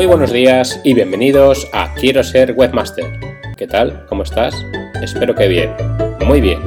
[0.00, 3.04] Muy buenos días y bienvenidos a Quiero ser webmaster.
[3.58, 4.06] ¿Qué tal?
[4.08, 4.54] ¿Cómo estás?
[5.02, 5.74] Espero que bien.
[6.24, 6.58] Muy bien.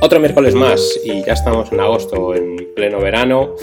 [0.00, 3.54] Otro miércoles más y ya estamos en agosto, en pleno verano.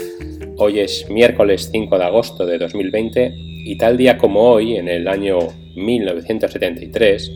[0.56, 5.08] Hoy es miércoles 5 de agosto de 2020 y tal día como hoy, en el
[5.08, 5.40] año
[5.74, 7.32] 1973,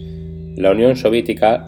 [0.57, 1.67] la Unión Soviética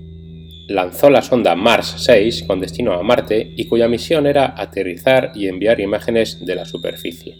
[0.69, 5.49] lanzó la sonda Mars 6 con destino a Marte y cuya misión era aterrizar y
[5.49, 7.37] enviar imágenes de la superficie.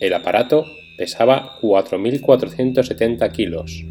[0.00, 0.64] El aparato
[1.00, 3.86] pesaba 4.470 kilos.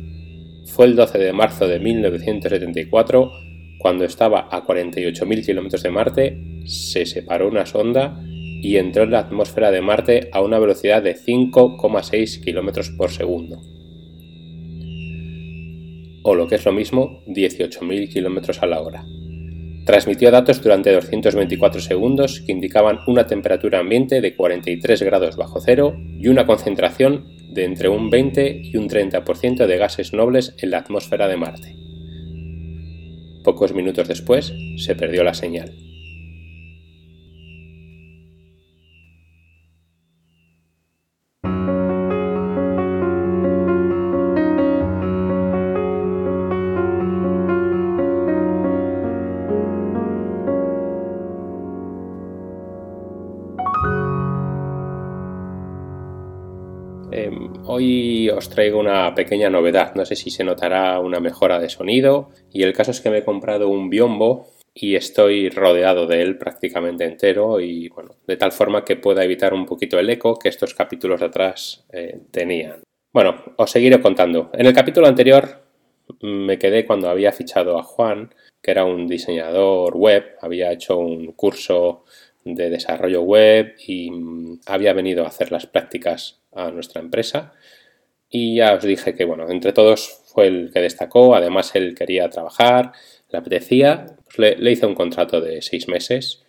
[0.67, 3.31] Fue el 12 de marzo de 1974
[3.79, 8.21] cuando estaba a 48.000 kilómetros de Marte, se separó una sonda
[8.61, 13.59] y entró en la atmósfera de Marte a una velocidad de 5,6 kilómetros por segundo.
[16.21, 19.03] O lo que es lo mismo, 18.000 kilómetros a la hora.
[19.89, 25.97] Transmitió datos durante 224 segundos que indicaban una temperatura ambiente de 43 grados bajo cero
[26.19, 30.77] y una concentración de entre un 20 y un 30% de gases nobles en la
[30.77, 31.75] atmósfera de Marte.
[33.43, 35.73] Pocos minutos después se perdió la señal.
[58.59, 62.73] Traigo una pequeña novedad, no sé si se notará una mejora de sonido y el
[62.73, 67.61] caso es que me he comprado un biombo y estoy rodeado de él prácticamente entero
[67.61, 71.21] y bueno, de tal forma que pueda evitar un poquito el eco que estos capítulos
[71.21, 72.81] de atrás eh, tenían.
[73.13, 74.49] Bueno, os seguiré contando.
[74.51, 75.61] En el capítulo anterior
[76.21, 81.31] me quedé cuando había fichado a Juan, que era un diseñador web, había hecho un
[81.31, 82.03] curso
[82.43, 87.53] de desarrollo web y mm, había venido a hacer las prácticas a nuestra empresa.
[88.29, 92.29] Y ya os dije que, bueno, entre todos fue el que destacó, además él quería
[92.29, 92.91] trabajar,
[93.29, 96.43] le apetecía, pues le, hice un contrato de seis meses,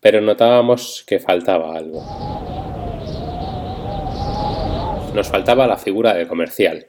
[0.00, 2.02] pero notábamos que faltaba algo.
[5.14, 6.86] Nos faltaba la figura de comercial.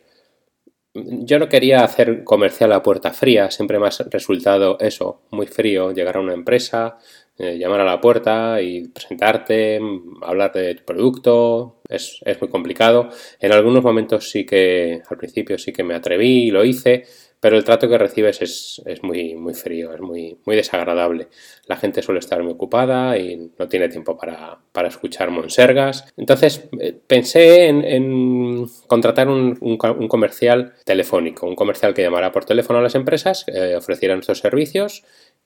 [0.94, 5.91] Yo no quería hacer comercial a puerta fría, siempre me ha resultado eso, muy frío,
[5.91, 6.97] llegar a una empresa,
[7.38, 9.79] eh, llamar a la puerta y presentarte,
[10.22, 13.09] hablar de tu producto, es, muy complicado.
[13.39, 17.05] En algunos momentos sí que, al principio sí que me atreví y lo hice,
[17.39, 21.27] pero el trato que recibes es, muy, muy frío, es muy, muy desagradable.
[21.67, 26.05] La gente suele estar muy ocupada y no tiene tiempo para, escuchar monsergas.
[26.15, 29.77] Entonces eh, pensé en, contratar un,
[30.07, 35.03] comercial telefónico, un comercial que llamara por teléfono a las empresas, eh, ofreciera nuestros servicios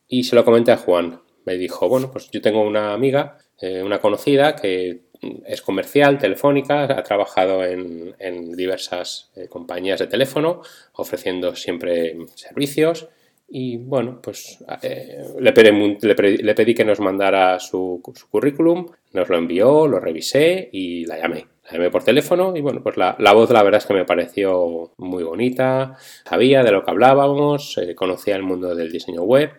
[0.07, 3.81] y se lo comenté a Juan me dijo, bueno, pues yo tengo una amiga, eh,
[3.81, 5.05] una conocida que
[5.45, 10.61] es comercial, telefónica, ha trabajado en, diversas eh, compañías de teléfono,
[10.93, 13.07] ofreciendo siempre servicios.
[13.49, 19.99] Y bueno, pues eh, le, pedí, que nos mandara su, currículum, nos lo envió, lo
[19.99, 21.47] revisé y la llamé.
[21.65, 24.91] La llamé por teléfono y bueno, pues la, voz la verdad es que me pareció
[24.97, 25.95] muy bonita,
[26.25, 29.51] sabía de lo que hablábamos, conocía el mundo del diseño web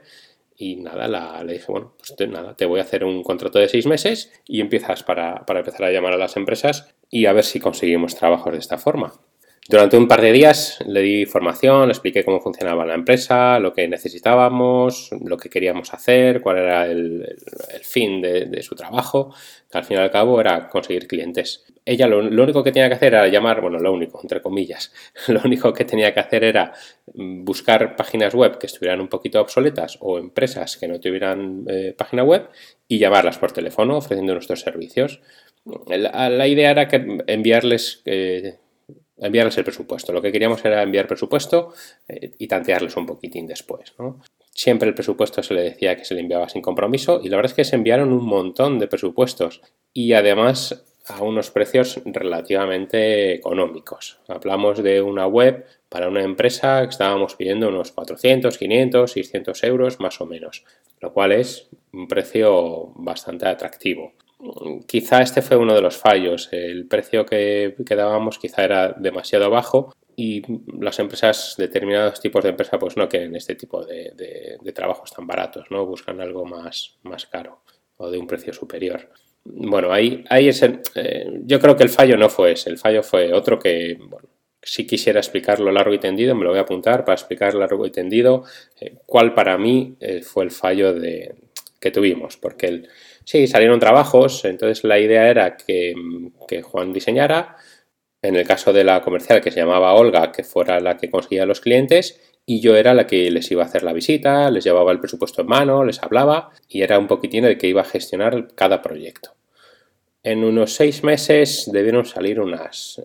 [0.59, 3.61] y nada, la, le dije, bueno, pues te, nada, te voy a hacer un contrato
[3.61, 7.33] de seis meses y empiezas para, para empezar a llamar a las empresas y a
[7.33, 9.15] ver si conseguimos trabajos de esta forma.
[9.69, 13.75] Durante un par de días le di formación, le expliqué cómo funcionaba la empresa, lo
[13.75, 17.37] que necesitábamos, lo que queríamos hacer, cuál era el,
[17.83, 19.35] fin de, su trabajo,
[19.71, 21.67] que al fin y al cabo era conseguir clientes.
[21.91, 24.93] Ella lo, único que tenía que hacer era llamar, bueno, lo único, entre comillas,
[25.29, 26.75] lo único que tenía que hacer era
[27.07, 32.25] buscar páginas web que estuvieran un poquito obsoletas o empresas que no tuvieran eh, página
[32.25, 32.51] web
[32.87, 35.23] y llamarlas por teléfono ofreciendo nuestros servicios.
[35.87, 38.03] La, idea era que enviarles...
[38.05, 38.59] Eh,
[39.17, 40.13] enviarles el presupuesto.
[40.13, 41.73] Lo que queríamos era enviar presupuesto
[42.07, 43.95] eh, y tantearles un poquitín después.
[44.53, 47.51] Siempre el presupuesto se le decía que se le enviaba sin compromiso y la verdad
[47.51, 49.63] es que se enviaron un montón de presupuestos
[49.93, 54.21] y además a unos precios relativamente económicos.
[54.29, 60.01] Hablamos de una web para una empresa que estábamos pidiendo unos 400, 500, 600 euros
[60.01, 60.65] más o menos,
[61.01, 64.13] lo cual es un precio bastante atractivo
[64.87, 66.49] quizá este fue uno de los fallos.
[66.53, 70.43] El precio que, dábamos quizá era demasiado bajo y
[70.81, 75.71] las empresas, determinados tipos de empresas, pues no quieren este tipo de, trabajos tan baratos,
[75.71, 75.87] ¿no?
[75.87, 77.63] Buscan algo más, más caro
[77.97, 79.11] o de un precio superior.
[79.45, 83.03] Bueno, ahí, ahí es eh, yo creo que el fallo no fue ese, el fallo
[83.03, 84.29] fue otro que, bueno,
[84.63, 87.91] si quisiera explicarlo largo y tendido, me lo voy a apuntar para explicar largo y
[87.91, 88.45] tendido
[88.81, 91.35] eh, cuál para mí eh, fue el fallo de,
[91.81, 92.89] que tuvimos, porque el,
[93.29, 95.93] Sí, salieron trabajos, entonces la idea era que,
[96.63, 97.57] Juan diseñara,
[98.23, 101.45] En el caso de la comercial que se llamaba Olga, que fuera la que conseguía
[101.45, 104.91] los clientes, y yo era la que les iba a hacer la visita, les llevaba
[104.91, 108.49] el presupuesto en mano, les hablaba y era un poquitín el que iba a gestionar
[108.55, 109.35] cada proyecto.
[110.23, 113.03] En unos seis meses debieron salir unas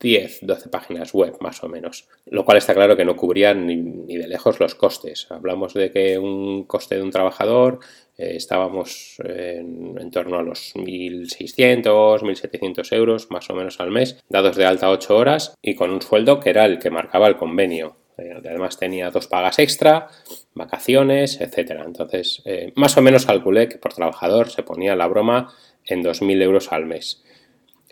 [0.00, 3.66] 10, eh, 12 páginas web más o menos, lo cual está claro que no cubrían
[3.66, 5.26] ni, de lejos los costes.
[5.28, 7.80] Hablamos de que un coste de un trabajador
[8.16, 14.56] eh, estábamos en, torno a los 1.600, 1.700 euros más o menos al mes, dados
[14.56, 17.96] de alta 8 horas y con un sueldo que era el que marcaba el convenio.
[18.18, 20.08] Eh, además tenía dos pagas extra,
[20.54, 21.84] vacaciones, etcétera.
[21.86, 22.42] Entonces,
[22.74, 25.52] más o menos calculé que por trabajador se ponía la broma
[25.84, 27.22] en 2.000 euros al mes.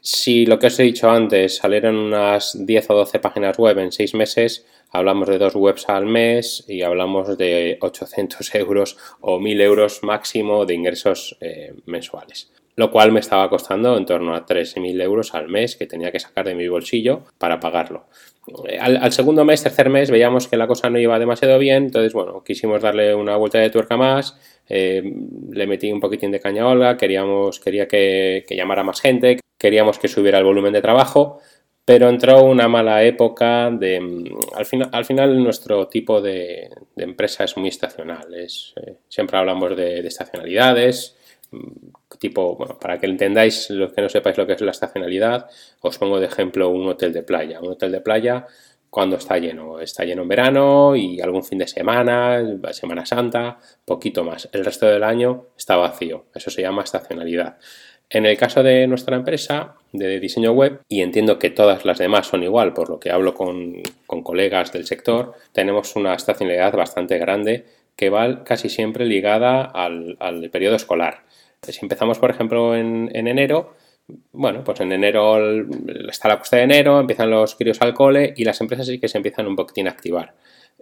[0.09, 3.91] Si lo que os he dicho antes salieron unas 10 o 12 páginas web en
[3.91, 9.63] 6 meses, hablamos de dos webs al mes y hablamos de 800 euros o 1.000
[9.63, 12.53] euros máximo de ingresos eh, mensuales.
[12.77, 16.21] Lo cual me estaba costando en torno a 3.000 euros al mes que tenía que
[16.21, 18.07] sacar de mi bolsillo para pagarlo.
[18.81, 22.13] Al, al, segundo mes, tercer mes, veíamos que la cosa no iba demasiado bien, entonces,
[22.13, 24.39] bueno, quisimos darle una vuelta de tuerca más
[24.69, 25.03] eh,
[25.51, 29.99] le metí un poquitín de caña a Olga, queríamos, quería que, llamara más gente, queríamos
[29.99, 31.41] que subiera el volumen de trabajo,
[31.85, 34.33] pero entró una mala época de...
[34.55, 39.77] Al, final, al final nuestro tipo de, empresa es muy estacional, es, eh, siempre hablamos
[39.77, 41.17] de, de, estacionalidades,
[41.53, 45.49] mm, tipo, para que entendáis, los que no sepáis lo que es la estacionalidad,
[45.81, 47.61] os pongo de ejemplo un hotel de playa.
[47.61, 48.47] Un hotel de playa
[48.91, 49.81] cuando está lleno.
[49.81, 52.43] Está lleno en verano y algún fin de semana,
[52.73, 54.49] Semana Santa, poquito más.
[54.53, 56.27] El resto del año está vacío.
[56.35, 57.59] Eso se llama estacionalidad.
[58.09, 62.29] En el caso de nuestra empresa de diseño web, y entiendo que todas las demás
[62.29, 67.67] son igual, por lo que hablo con, colegas del sector, tenemos una estacionalidad bastante grande
[67.97, 70.17] que va casi siempre ligada al,
[70.53, 71.25] periodo escolar.
[71.63, 73.75] Si empezamos, por ejemplo, en enero,
[74.33, 75.37] bueno, pues en enero
[76.09, 79.09] está la cuesta de enero, empiezan los críos al cole y las empresas sí que
[79.09, 80.35] se empiezan un poquitín a activar.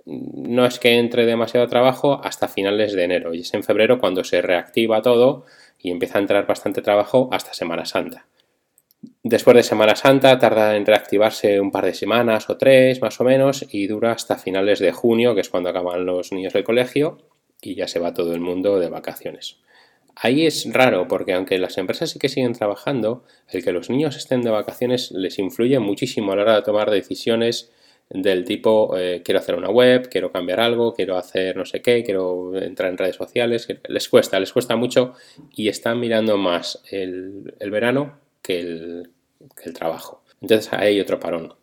[0.06, 4.22] No es que entre demasiado trabajo hasta finales de enero y es en febrero cuando
[4.24, 5.46] se reactiva todo
[5.78, 8.26] y empieza a entrar bastante trabajo hasta Semana Santa.
[9.22, 13.24] Después de Semana Santa tarda en reactivarse un par de semanas o tres más o
[13.24, 17.18] menos y dura hasta finales de junio, que es cuando acaban los niños del colegio
[17.62, 19.58] y ya se va todo el mundo de vacaciones.
[20.16, 24.16] Ahí es raro porque aunque las empresas sí que siguen trabajando, el que los niños
[24.16, 27.72] estén de vacaciones les influye muchísimo a la hora de tomar decisiones
[28.10, 32.04] del tipo eh, quiero hacer una web, quiero cambiar algo, quiero hacer no sé qué,
[32.04, 35.14] quiero entrar en redes sociales, les cuesta, les cuesta mucho
[35.50, 39.10] y están mirando más el, verano que el,
[39.56, 40.22] que el trabajo.
[40.40, 41.54] Entonces ahí hay otro parón.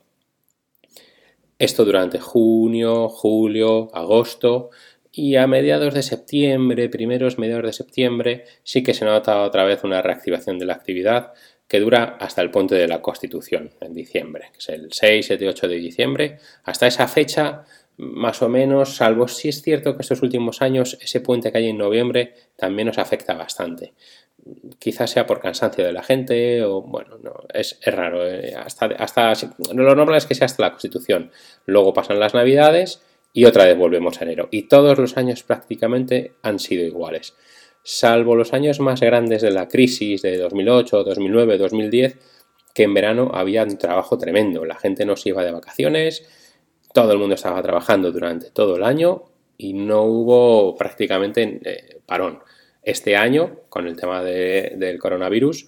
[1.60, 4.72] Esto durante junio, julio, agosto,
[5.12, 9.84] y a mediados de septiembre, primeros mediados de septiembre, sí que se nota otra vez
[9.84, 11.34] una reactivación de la actividad
[11.68, 15.48] que dura hasta el puente de la Constitución, en diciembre, que es el 6, 7,
[15.48, 16.38] 8 de diciembre.
[16.64, 17.64] Hasta esa fecha,
[17.98, 21.70] más o menos, salvo si es cierto que estos últimos años ese puente que hay
[21.70, 23.94] en noviembre también nos afecta bastante.
[24.80, 28.28] Quizás sea por cansancio de la gente o, bueno, no, es, raro.
[28.28, 29.34] Eh, hasta, hasta,
[29.74, 31.32] lo normal es que sea hasta la Constitución.
[31.66, 33.02] Luego pasan las Navidades
[33.34, 34.50] y otra vez volvemos a enero.
[34.52, 37.36] Y todos los años prácticamente han sido iguales.
[37.84, 42.18] Salvo los años más grandes de la crisis de 2008, 2009, 2010,
[42.76, 44.66] que en verano había un trabajo tremendo.
[44.66, 46.28] La gente no se iba de vacaciones,
[46.94, 49.24] todo el mundo estaba trabajando durante todo el año
[49.58, 52.40] y no hubo prácticamente eh, parón.
[52.84, 55.68] Este año, con el tema del coronavirus,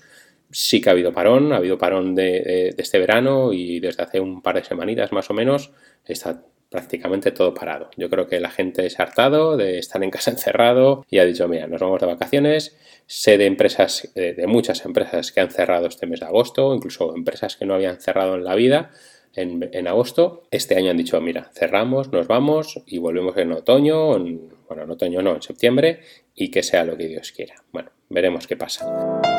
[0.50, 4.20] sí que ha habido parón, ha habido parón de, de, este verano y desde hace
[4.20, 5.72] un par de semanitas más o menos
[6.06, 6.44] está
[6.74, 7.90] prácticamente todo parado.
[7.96, 11.26] Yo creo que la gente se ha hartado de estar en casa encerrado y ha
[11.26, 12.76] dicho, mira, nos vamos de vacaciones.
[13.06, 17.58] Sé de empresas, de muchas empresas que han cerrado este mes de agosto, incluso empresas
[17.58, 18.92] que no habían cerrado en la vida
[19.36, 20.44] en, agosto.
[20.52, 25.22] Este año han dicho, mira, cerramos, nos vamos y volvemos en otoño, bueno, en otoño
[25.22, 26.02] no, en septiembre,
[26.36, 27.56] y que sea lo que Dios quiera.
[27.72, 29.33] Bueno, veremos qué pasa.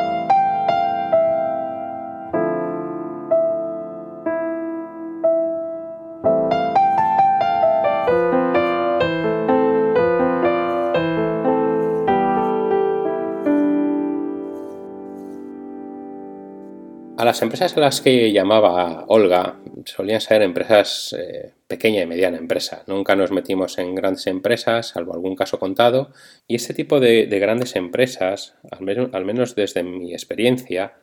[17.24, 22.84] Las empresas a las que llamaba Olga solían ser empresas eh, pequeña y mediana empresa.
[22.86, 26.12] Nunca nos metimos en grandes empresas, salvo algún caso contado.
[26.46, 30.96] Y este tipo de, grandes empresas, al menos, al menos desde mi experiencia,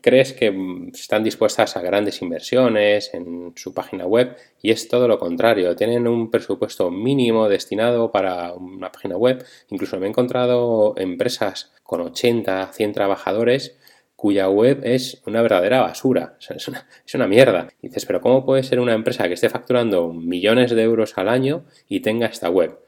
[0.00, 0.54] crees que
[0.94, 5.76] están dispuestas a grandes inversiones en su página web y es todo lo contrario.
[5.76, 9.44] Tienen un presupuesto mínimo destinado para una página web.
[9.68, 13.76] Incluso me he encontrado empresas con 80, 100 trabajadores
[14.22, 16.68] cuya web es una verdadera basura, es,
[17.14, 17.66] una, mierda.
[17.82, 21.64] dices, pero ¿cómo puede ser una empresa que esté facturando millones de euros al año
[21.88, 22.78] y tenga esta web?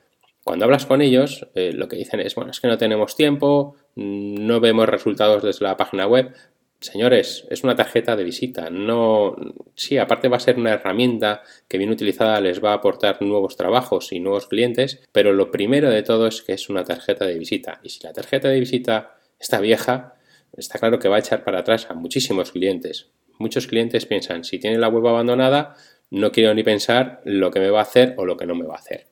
[0.45, 3.75] Cuando hablas con ellos, eh, lo que dicen es, bueno, es que no tenemos tiempo,
[3.97, 6.33] mm, no vemos resultados desde la página web.
[6.79, 8.71] Señores, es una tarjeta de visita.
[8.71, 9.35] No,
[9.75, 13.57] sí, aparte va a ser una herramienta que bien utilizada les va a aportar nuevos
[13.57, 17.37] trabajos y nuevos clientes, pero lo primero de todo es que es una tarjeta de
[17.41, 17.81] visita.
[17.83, 20.15] Y si la tarjeta de visita está vieja,
[20.57, 23.11] está claro que va a echar para atrás a muchísimos clientes.
[23.39, 25.75] Muchos clientes piensan, si tiene la web abandonada,
[26.11, 28.67] no quiero ni pensar lo que me va a hacer o lo que no me
[28.67, 29.07] va a hacer.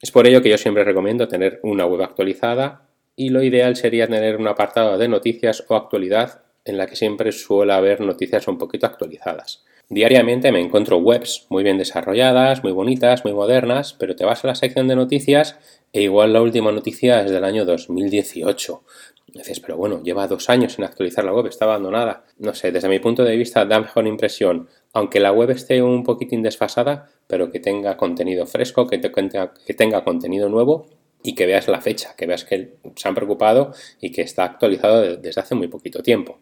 [0.00, 4.06] Es por ello que yo siempre recomiendo tener una web actualizada y lo ideal sería
[4.06, 8.58] tener un apartado de noticias o actualidad en la que siempre suele haber noticias un
[8.58, 9.64] poquito actualizadas.
[9.88, 14.48] Diariamente me encuentro webs muy bien desarrolladas, muy bonitas, muy modernas, pero te vas a
[14.48, 15.58] la sección de noticias
[15.92, 18.82] e igual la última noticia es del año 2018.
[19.26, 22.24] Dices, pero bueno, lleva dos años en actualizar la web, está abandonada.
[22.38, 26.04] No sé, desde mi punto de vista da mejor impresión aunque la web esté un
[26.04, 30.86] poquitín desfasada, pero que tenga contenido fresco, que, que tenga contenido nuevo
[31.22, 35.18] y que veas la fecha, que veas que se han preocupado y que está actualizado
[35.18, 36.38] desde hace muy poquito tiempo.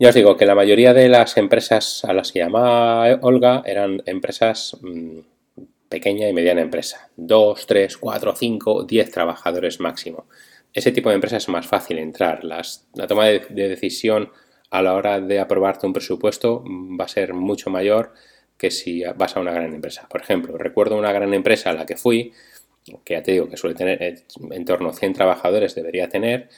[0.00, 4.02] Ya os digo que la mayoría de las empresas a las que llamaba Olga eran
[4.06, 5.20] empresas mm,
[5.88, 7.10] pequeña y mediana empresa.
[7.16, 10.26] 2, 3, 4, 5, 10 trabajadores máximo.
[10.76, 12.44] Ese tipo de empresas es más fácil entrar.
[12.44, 12.62] la
[13.08, 14.30] toma de decisión
[14.70, 16.62] a la hora de aprobarte un presupuesto
[17.00, 18.12] va a ser mucho mayor
[18.58, 20.06] que si vas a una gran empresa.
[20.06, 22.30] Por ejemplo, recuerdo una gran empresa a la que fui,
[23.06, 26.50] que ya te digo que suele tener eh, en torno a 100 trabajadores, debería tener,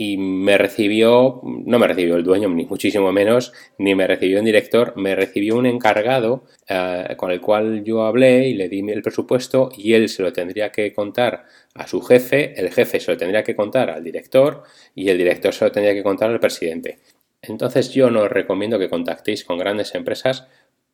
[0.00, 4.44] y me recibió, no me recibió el dueño, ni muchísimo menos, ni me recibió un
[4.44, 9.02] director, me recibió un encargado eh, con el cual yo hablé y le di el
[9.02, 13.16] presupuesto y él se lo tendría que contar a su jefe, el jefe se lo
[13.16, 14.62] tendría que contar al director
[14.94, 17.00] y el director se lo tendría que contar al presidente.
[17.42, 20.46] Entonces yo no os recomiendo que contactéis con grandes empresas.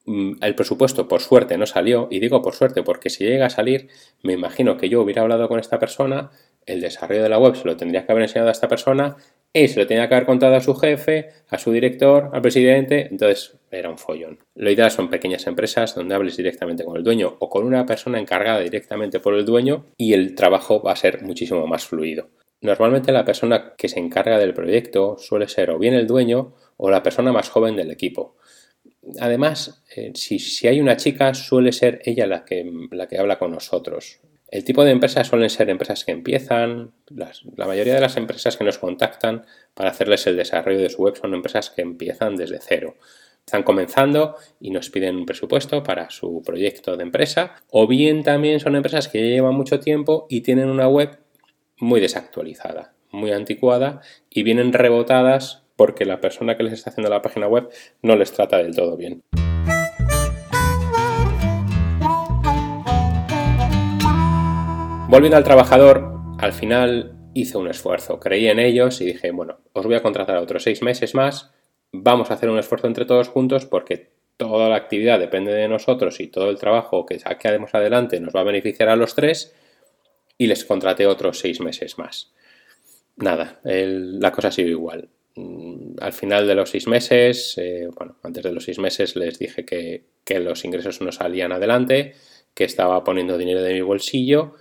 [0.06, 3.50] Mm, el presupuesto por suerte no salió y digo por suerte porque si llega a
[3.50, 3.88] salir
[4.22, 6.30] me imagino que yo hubiera hablado con esta persona,
[6.66, 9.16] el desarrollo de la web se lo tendría que haber enseñado a esta persona
[9.52, 13.06] y se lo tenía que haber contado a su jefe, a su director, al presidente,
[13.10, 14.38] entonces era un follón.
[14.56, 18.18] Lo ideal son pequeñas empresas donde hables directamente con el dueño o con una persona
[18.18, 22.30] encargada directamente por el dueño y el trabajo va a ser muchísimo más fluido.
[22.60, 26.90] Normalmente la persona que se encarga del proyecto suele ser o bien el dueño o
[26.90, 28.36] la persona más joven del equipo.
[29.20, 33.52] Además, eh, si, hay una chica, suele ser ella la que, la que habla con
[33.52, 34.20] nosotros.
[34.54, 38.62] El tipo de empresas suelen ser empresas que empiezan, la mayoría de las empresas que
[38.62, 39.44] nos contactan
[39.74, 42.94] para hacerles el desarrollo de su web son empresas que empiezan desde cero.
[43.44, 48.60] Están comenzando y nos piden un presupuesto para su proyecto de empresa, o bien también
[48.60, 51.18] son empresas que llevan mucho tiempo y tienen una web
[51.78, 57.22] muy desactualizada, muy anticuada y vienen rebotadas porque la persona que les está haciendo la
[57.22, 57.70] página web
[58.02, 59.20] no les trata del todo bien.
[65.14, 69.86] Volviendo al trabajador, al final hice un esfuerzo, creí en ellos y dije, bueno, os
[69.86, 71.52] voy a contratar otros seis meses más,
[71.92, 76.18] vamos a hacer un esfuerzo entre todos juntos porque toda la actividad depende de nosotros
[76.18, 79.54] y todo el trabajo que saquemos adelante nos va a beneficiar a los tres
[80.36, 82.32] y les contraté otros seis meses más.
[83.14, 85.10] Nada, la cosa ha sido igual.
[85.36, 89.38] Mm, al final de los seis meses, eh, bueno, antes de los seis meses les
[89.38, 90.06] dije que,
[90.40, 92.16] los ingresos no salían adelante,
[92.52, 94.56] que estaba poniendo dinero de mi bolsillo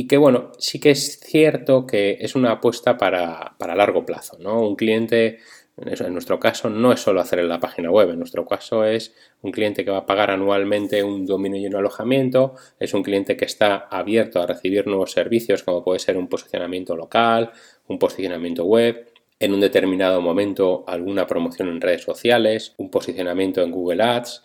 [0.00, 4.38] y que bueno, sí que es cierto que es una apuesta para, para largo plazo,
[4.38, 4.60] ¿no?
[4.60, 5.40] Un cliente
[5.76, 9.12] en nuestro caso no es solo hacer en la página web, en nuestro caso es
[9.42, 13.36] un cliente que va a pagar anualmente un dominio y un alojamiento, es un cliente
[13.36, 17.50] que está abierto a recibir nuevos servicios como puede ser un posicionamiento local,
[17.88, 19.04] un posicionamiento web,
[19.40, 24.44] en un determinado momento alguna promoción en redes sociales, un posicionamiento en Google Ads.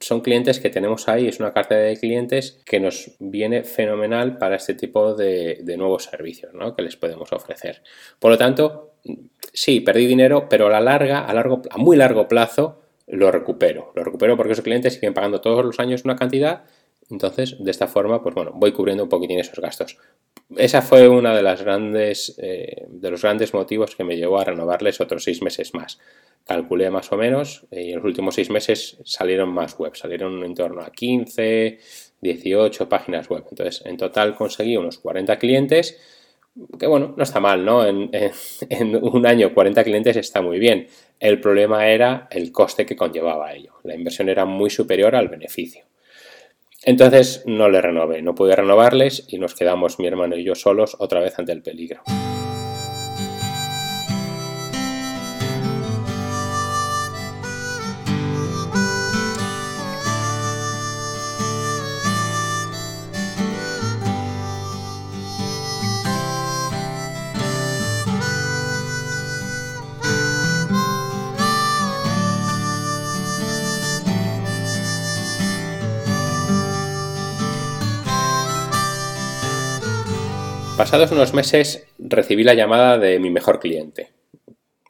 [0.00, 4.56] Son clientes que tenemos ahí, es una carta de clientes que nos viene fenomenal para
[4.56, 7.82] este tipo de, nuevos servicios que les podemos ofrecer.
[8.18, 8.94] Por lo tanto,
[9.52, 13.92] sí, perdí dinero, pero a la larga, a, largo, a muy largo plazo, lo recupero.
[13.94, 16.64] Lo recupero porque esos clientes siguen pagando todos los años una cantidad.
[17.10, 19.98] Entonces, de esta forma, pues bueno, voy cubriendo un poquitín esos gastos.
[20.56, 24.44] Esa fue una de las grandes, eh, de los grandes motivos que me llevó a
[24.44, 25.98] renovarles otros seis meses más.
[26.44, 30.54] Calculé más o menos y en los últimos seis meses salieron más web, salieron en
[30.54, 31.78] torno a 15,
[32.20, 33.44] 18 páginas web.
[33.50, 35.98] Entonces, en total conseguí unos 40 clientes
[36.78, 37.84] que bueno, no está mal, ¿no?
[37.86, 38.10] En,
[39.02, 40.86] un año 40 clientes está muy bien.
[41.20, 43.74] El problema era el coste que conllevaba ello.
[43.84, 45.84] La inversión era muy superior al beneficio.
[46.86, 50.96] Entonces no le renové, no pude renovarles y nos quedamos mi hermano y yo solos
[51.00, 52.02] otra vez ante el peligro.
[80.76, 84.12] Pasados unos meses recibí la llamada de mi mejor cliente.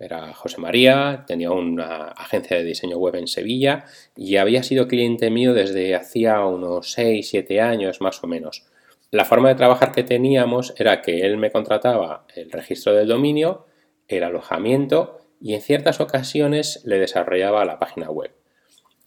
[0.00, 3.84] Era José María, tenía una agencia de diseño web en Sevilla
[4.16, 8.66] y había sido cliente mío desde hacía unos 6-7 años más o menos.
[9.12, 13.66] La forma de trabajar que teníamos era que él me contrataba el registro del dominio,
[14.08, 18.32] el alojamiento y en ciertas ocasiones le desarrollaba la página web.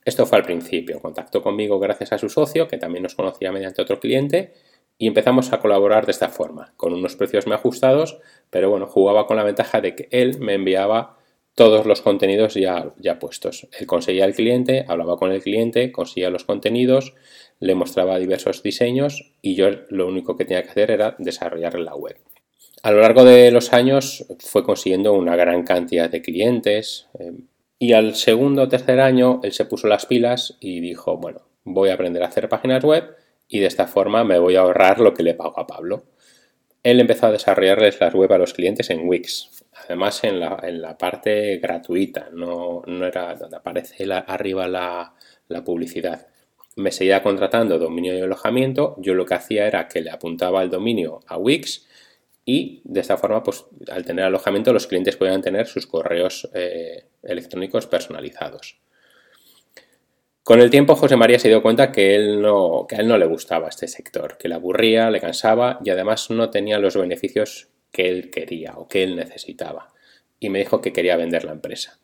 [0.06, 3.82] Esto fue al principio, contactó conmigo gracias a su socio, que también nos conocía mediante
[3.82, 4.54] otro cliente,
[5.02, 9.26] y empezamos a colaborar de esta forma, con unos precios muy ajustados, pero bueno, jugaba
[9.26, 11.18] con la ventaja de que él me enviaba
[11.56, 13.68] todos los contenidos ya, ya puestos.
[13.80, 17.14] Él conseguía al cliente, hablaba con el cliente, conseguía los contenidos,
[17.62, 21.96] le mostraba diversos diseños y yo lo único que tenía que hacer era desarrollar la
[21.96, 22.18] web.
[22.84, 27.32] A lo largo de los años fue consiguiendo una gran cantidad de clientes eh,
[27.78, 31.90] y al segundo o tercer año él se puso las pilas y dijo, bueno, voy
[31.90, 33.16] a aprender a hacer páginas web
[33.50, 36.04] y de esta forma me voy a ahorrar lo que le pago a Pablo.
[36.84, 41.58] Él empezó a desarrollarles las web a los clientes en Wix, además en la, parte
[41.58, 45.14] gratuita, no, era donde aparece arriba la,
[45.50, 46.28] la publicidad.
[46.78, 50.70] Me seguía contratando dominio y alojamiento, yo lo que hacía era que le apuntaba el
[50.70, 51.88] dominio a Wix
[52.46, 57.06] y de esta forma, pues al tener alojamiento, los clientes podían tener sus correos eh,
[57.24, 58.80] electrónicos personalizados.
[60.50, 63.20] Con el tiempo José María se dio cuenta que, él no, que a él no
[63.20, 67.68] le gustaba este sector, que le aburría, le cansaba y además no tenía los beneficios
[67.92, 69.94] que él quería o que él necesitaba.
[70.40, 72.00] Y me dijo que quería vender la empresa.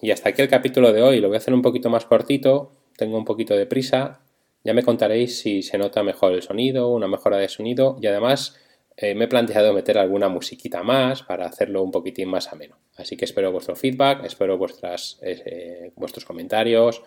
[0.00, 1.20] Y hasta aquí el capítulo de hoy.
[1.20, 2.72] Lo voy a hacer un poquito más cortito.
[2.96, 4.23] Tengo un poquito de prisa
[4.64, 8.58] ya me contaréis si se nota mejor el sonido, una mejora de sonido y además
[8.96, 12.78] eh, me he planteado meter alguna musiquita más para hacerlo un poquitín más ameno.
[12.96, 17.02] Así que espero vuestro feedback, espero vuestras, eh, vuestros comentarios,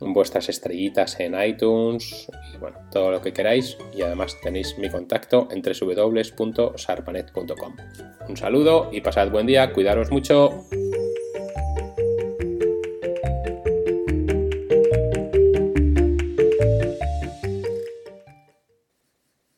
[0.00, 5.46] vuestras estrellitas en iTunes y bueno, todo lo que queráis y además tenéis mi contacto
[5.50, 7.76] en www.sarpanet.com.
[8.28, 10.66] Un saludo y pasad buen día, cuidaros mucho.